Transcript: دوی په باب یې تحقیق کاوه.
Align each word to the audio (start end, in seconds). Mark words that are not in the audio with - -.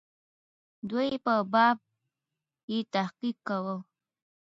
دوی 0.89 1.09
په 1.25 1.33
باب 1.53 1.77
یې 2.71 2.79
تحقیق 2.93 3.37
کاوه. 3.47 3.75